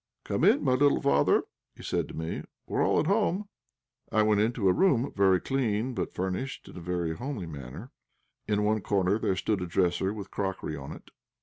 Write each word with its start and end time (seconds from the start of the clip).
"Come 0.23 0.43
in, 0.43 0.63
my 0.63 0.73
little 0.73 0.99
father," 0.99 1.43
he 1.75 1.83
said 1.83 2.07
to 2.07 2.15
me; 2.17 2.41
"we 2.65 2.77
are 2.77 2.81
all 2.81 2.99
at 2.99 3.05
home." 3.05 3.47
I 4.11 4.23
went 4.23 4.41
into 4.41 4.67
a 4.67 4.73
room, 4.73 5.13
very 5.15 5.39
clean, 5.39 5.93
but 5.93 6.15
furnished 6.15 6.67
in 6.67 6.75
a 6.75 6.79
very 6.81 7.15
homely 7.15 7.45
manner. 7.45 7.91
In 8.47 8.63
one 8.63 8.81
corner 8.81 9.19
there 9.19 9.35
stood 9.35 9.61
a 9.61 9.67
dresser 9.67 10.11
with 10.11 10.31
crockery 10.31 10.75
on 10.75 10.91
it. 10.91 11.11